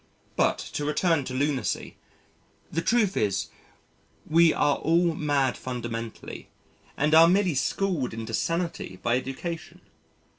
But 0.35 0.57
to 0.73 0.83
return 0.83 1.25
to 1.25 1.35
lunacy: 1.35 1.95
the 2.71 2.81
truth 2.81 3.15
is 3.15 3.49
we 4.27 4.51
are 4.51 4.77
all 4.77 5.13
mad 5.13 5.55
fundamentally 5.55 6.49
and 6.97 7.13
are 7.13 7.27
merely 7.27 7.53
schooled 7.53 8.11
into 8.11 8.33
sanity 8.33 8.95
by 9.03 9.17
education. 9.17 9.79